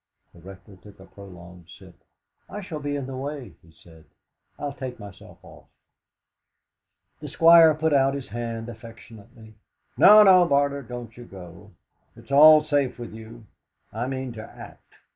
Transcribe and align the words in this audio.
The 0.33 0.39
Rector 0.41 0.77
took 0.77 0.99
a 0.99 1.05
prolonged 1.05 1.69
sip. 1.69 1.93
"I 2.49 2.61
shall 2.61 2.79
be 2.79 2.95
in 2.95 3.05
the 3.05 3.15
way," 3.15 3.53
he 3.61 3.71
said. 3.71 4.05
"I'll 4.57 4.73
take 4.73 4.99
myself 4.99 5.37
off'." 5.43 5.67
The 7.19 7.27
Squire 7.27 7.75
put 7.75 7.93
out 7.93 8.15
his 8.15 8.29
hand 8.29 8.67
affectionately. 8.67 9.53
"No, 9.99 10.23
no, 10.23 10.45
Barter, 10.47 10.81
don't 10.81 11.15
you 11.15 11.25
go. 11.25 11.73
It's 12.15 12.31
all 12.31 12.63
safe 12.63 12.97
with 12.97 13.13
you. 13.13 13.45
I 13.93 14.07
mean 14.07 14.31
to 14.33 14.41
act. 14.43 14.91